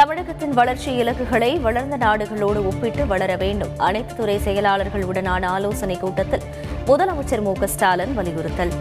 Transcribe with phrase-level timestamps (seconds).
[0.00, 3.68] தமிழகத்தின் வளர்ச்சி இலக்குகளை வளர்ந்த நாடுகளோடு ஒப்பிட்டு வளர வேண்டும்.
[3.76, 6.40] அனைத்து துறை செயலாளர்களுடனான ஆலோசனைக் கூட்டத்தில்
[6.86, 8.72] முதலமைச்சர் மு ஸ்டாலின் வலியுறுத்தல்.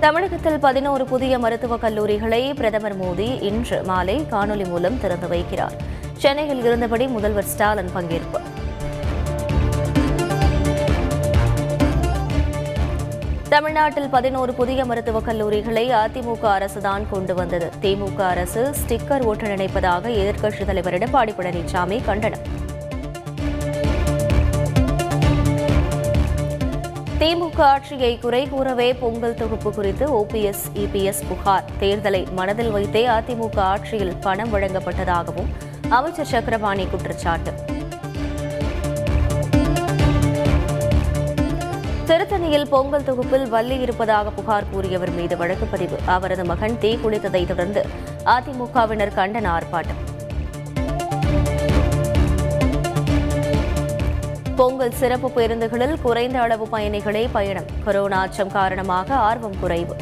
[0.00, 5.72] தமிழகத்தில் பதினோரு புதிய மருத்துவக் கல்லூரிகளை பிரதமர் மோடி இன்று மாலை காணொலி மூலம் திறந்து வைக்கிறார்.
[6.16, 8.57] சென்னையில் இருந்தபடி முதல்வர் ஸ்டாலின் பங்கேற்பு.
[13.48, 17.70] தமிழ்நாட்டில் பதினோரு புதிய மருத்துவக் கல்லூரிகளை அதிமுக அரசுதான் கொண்டு வந்தது.
[17.82, 22.38] திமுக அரசு ஸ்டிக்கர் ஓட்ட நினைப்பதாக எதிர்க்கட்சித் தலைவர் எடப்பாடி பழனிசாமி கண்டனம்.
[27.18, 31.64] திமுக ஆட்சியை குறை கூறவே பொங்கல் தொகுப்பு குறித்து ஓபிஎஸ் இபிஎஸ் புகார்.
[31.80, 35.48] தேர்தலை மனதில் வைத்தே அதிமுக ஆட்சியில் பணம் வழங்கப்பட்டதாகவும்
[35.88, 37.67] அமைச்சர் சக்கரபாணி குற்றச்சாட்டு.
[42.38, 45.96] திருத்தணியில் பொங்கல் தொகுப்பில் வள்ளி இருப்பதாக புகார் கூறியவர் மீது வழக்கு பதிவு.
[46.14, 47.80] அவரது மகன் தீ குளித்ததை தொடர்ந்து
[48.34, 50.02] அதிமுகவினர் கண்டன ஆர்ப்பாட்டம்
[54.60, 57.68] பொங்கல் சிறப்பு பேருந்துகளில் குறைந்த அளவு பயணிகளே பயணம்.
[57.86, 59.96] கொரோனா அச்சம் காரணமாக ஆர்வம் குறைவு.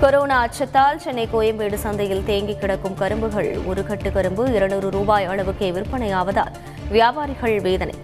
[0.00, 6.54] கொரோனா அச்சத்தால் சென்னை கோயம்பேடு சந்தையில் தேங்கி கிடக்கும் கரும்புகள் ஒரு கட்டு கரும்பு இருநூறு ரூபாய் அளவுக்கே விற்பனையாவதால்
[6.88, 7.94] வியாபாரிகள் வேதனை.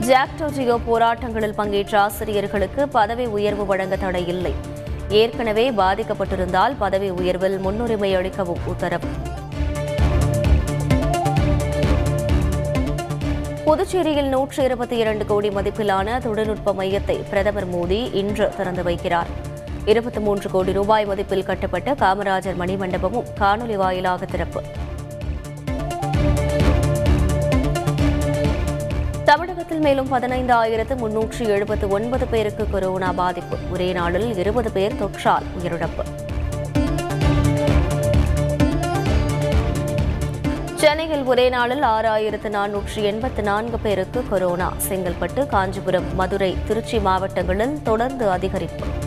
[0.00, 4.54] ஜாக்டோ ஜியோ போராட்டங்களில் பங்கேற்ற ஆசிரியர்களுக்கு பதவி உயர்வு வழங்க தடை இல்லை.
[5.08, 9.08] ஏற்கனவே பாதிக்கப்பட்டிருந்தால் பதவி உயர்வில் முன்னுரிமை அளிக்கவும் உத்தரவு.
[13.64, 19.45] புதுச்சேரியில் நூற்று இருபத்தி இரண்டு கோடி மதிப்பிலான தொழில்நுட்ப மையத்தை பிரதமர் மோடி இன்று திறந்து வைக்கிறார்.
[19.86, 24.62] இருபத்தி மூன்று கோடி ரூபாய் மதிப்பில் கட்டப்பட்ட காமராஜர் மணிமண்டபமும் காணொலி வாயிலாக திறப்பு.
[29.24, 33.56] தமிழகத்தில் மேலும் பதினைந்து ஆயிரத்து முன்னூற்று எழுபத்து ஒன்பது பேருக்கு கொரோனா பாதிப்பு.
[33.72, 36.04] ஒரே நாளில் இருபது பேர் தொற்றால் உயிரிழப்பு.
[40.74, 44.72] சென்னையில் ஒரே நாளில் ஆறாயிரத்து நானூற்று எண்பத்து நான்கு பேருக்கு கொரோனா.
[44.88, 49.05] செங்கல்பட்டு காஞ்சிபுரம் மதுரை திருச்சி மாவட்டங்களில் தொடர்ந்து அதிகரிப்பு.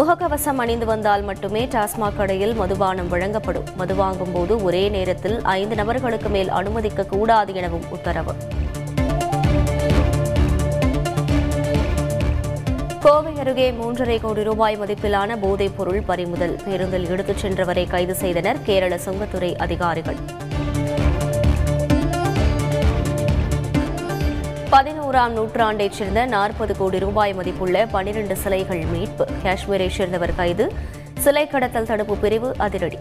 [0.00, 3.64] முகக்கவசம் அணிந்து வந்தால் மட்டுமே டாஸ்மாக் கடையில் மதுபானம் வழங்கப்படும்.
[3.76, 8.34] மது வாங்கும் போது ஒரே நேரத்தில் ஐந்து நபர்களுக்கு மேல் அனுமதிக்க கூடாது எனவும் உத்தரவு.
[13.00, 16.60] கோவை அருகே மூன்றரை கோடி ரூபாய் மதிப்பிலான போதைப் பொருள் பறிமுதல்.
[16.64, 20.39] பேருந்தில் எடுத்துச் சென்றவரை கைது செய்தனர் கேரள சுங்கத்துறை அதிகாரிகள்.
[24.70, 29.26] பதினோராம் நூற்றாண்டைச் சேர்ந்த நாற்பது கோடி ரூபாய் மதிப்புள்ள பனிரண்டு சிலைகள் மீட்பு.
[29.42, 30.72] காஷ்மீரைச் சேர்ந்தவர் கைது.
[31.18, 32.98] சிலை கடத்தல் தடுப்பு பிரிவு அதிரடி.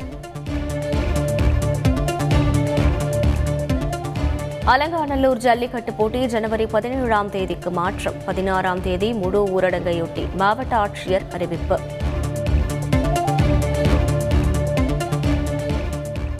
[4.65, 8.13] அலங்காநல்லூர் ஜல்லிக்கட்டு போட்டி ஜனவரி பதினேழாம் தேதிக்கு மாற்றம்.
[8.25, 11.79] பதினாறாம் தேதி முழு ஊரடங்கையொட்டி மாவட்ட ஆட்சியர் அறிவிப்பு.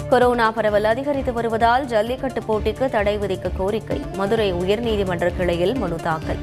[0.10, 4.02] கொரோனா பரவல் அதிகரித்து வருவதால் ஜல்லிக்கட்டு போட்டிக்கு தடை விதிக்க கோரிக்கை.
[4.16, 6.40] மதுரை உயர்நீதிமன்ற கிளையில் மனு தாக்கல்.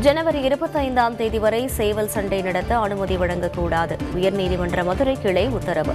[0.00, 3.96] ஜனவரி இருபத்தைந்தாம் தேதி வரை சேவல் சண்டை நடத்த அனுமதி வழங்கக்கூடாது.
[4.16, 5.94] உயர்நீதிமன்ற மதுரை கிளை உத்தரவு.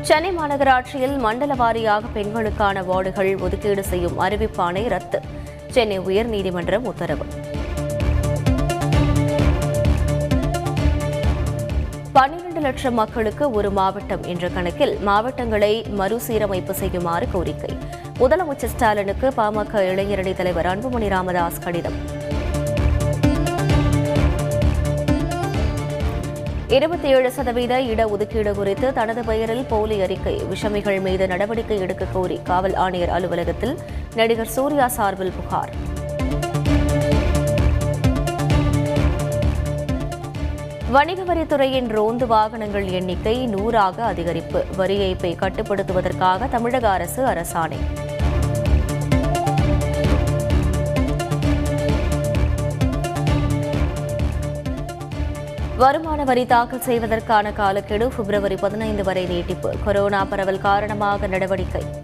[0.00, 5.20] சென்னை மாநகராட்சியில் மண்டல வாரியாக பெண்களுக்கான வார்டுகள் ஒதுக்கீடு செய்யும் அறிவிப்பானை ரத்து.
[5.70, 7.26] சென்னை உயர்நீதிமன்றம் உத்தரவு.
[12.16, 15.70] பன்னிரண்டு லட்சம் மக்களுக்கு ஒரு மாவட்டம் என்ற கணக்கில் மாவட்டங்களை
[16.00, 17.70] மறுசீரமைப்பு செய்யுமாறு கோரிக்கை.
[18.20, 21.96] முதலமைச்சர் ஸ்டாலினுக்கு பாமக இளைஞரணி தலைவர் அன்புமணி ராமதாஸ் கடிதம்.
[26.76, 32.74] இருபத்தி ஏழு சதவீத இடஒதுக்கீடு குறித்து தனது பெயரில் போலி அறிக்கை விஷமிகள் மீது நடவடிக்கை எடுக்க கோரி காவல்
[32.84, 33.76] ஆணையர் அலுவலகத்தில்
[34.14, 35.74] நடிகர் சூர்யா சார்பில் புகார்.
[40.94, 44.60] வணிக வரித்துறையின் ரோந்து வாகனங்கள் எண்ணிக்கை நூறாக அதிகரிப்பு.
[44.76, 47.78] வரி ஏய்ப்பை கட்டுப்படுத்துவதற்காக தமிழக அரசு அரசாணை.
[55.76, 59.72] வருமான வரி தாக்கல் செய்வதற்கான காலக்கெடு பிப்ரவரி பதினைந்து வரை நீட்டிப்பு.
[59.84, 62.03] கொரோனா பரவல் காரணமாக நடவடிக்கை.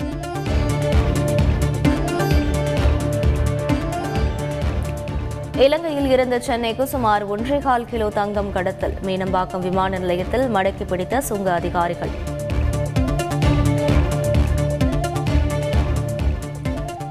[5.64, 8.94] இலங்கையில் இருந்த சென்னைக்கு சுமார் ஒன்றேகால் கிலோ தங்கம் கடத்தல்.
[9.02, 12.08] மீனம்பாக்கம் விமான நிலையத்தில் மடக்கி பிடித்த சுங்க அதிகாரிகள்.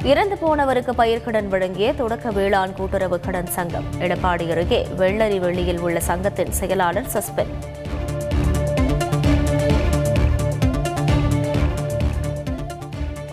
[0.04, 3.86] இறந்து போனவருக்கு பயிர்க்கடன் வழங்கிய தொடக்க வேளாண் கூட்டுறவு கடன் சங்கம்.
[4.00, 7.69] எடப்பாடி அருகே வெள்ளரி வெளியில் உள்ள சங்கத்தின் செயலாளர் சஸ்பெண்ட்.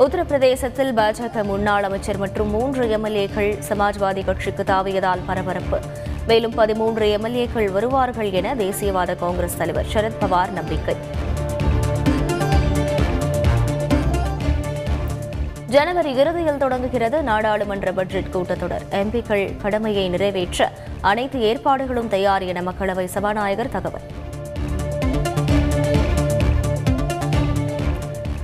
[0.04, 5.78] உத்தரப்பிரதேசத்தில் பாஜக முன்னாள் அமைச்சர் மற்றும் மூன்று எம்எல்ஏக்கள் சமாஜ்வாதி கட்சிக்கு தாவியதால் பரபரப்பு.
[6.26, 10.96] மேலும் பதிமூன்று எம்எல்ஏக்கள் வருவார்கள் என தேசியவாத காங்கிரஸ் தலைவர் சரத்பவார் நம்பிக்கை.
[15.66, 18.87] ஜனவரி இறுதியில் தொடங்குகிறது நாடாளுமன்ற பட்ஜெட் கூட்டத்தொடர்.
[18.90, 24.06] எம்பிக்கள் கடமையை நிறைவேற்ற அனைத்து ஏற்பாடுகளும் தயார் என மக்களவை சபாநாயகர் தகவல்.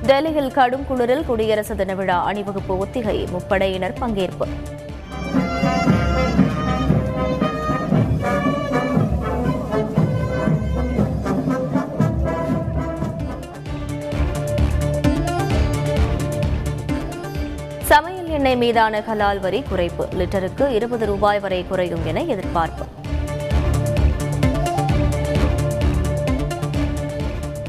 [0.06, 3.26] டெல்லியில் கடும் குளிரில் குடியரசு தின விழா அணிவகுப்பு ஒத்திகை.
[3.32, 4.46] முப்படையினர் பங்கேற்பு.
[17.84, 20.06] சமையல் எண்ணெய் மீதான கலால் வரி குறைப்பு.
[20.10, 22.84] லிட்டருக்கு இருபது ரூபாய் வரை குறையும் என எதிர்பார்ப்பு.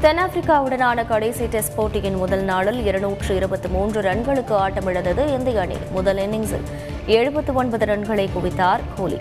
[0.03, 5.77] தென்னாப்பிரிக்காவுடனான கடைசி டெஸ்ட் போட்டியின் முதல் நாளில் இருநூற்று இருபத்தி மூன்று ரன்களுக்கு ஆட்டமிழந்தது இந்திய அணி.
[5.91, 6.65] முதல் இன்னிங்ஸில்
[7.05, 9.17] எழுபத்து ஒன்பது ரன்களை குவித்தார் கோலி.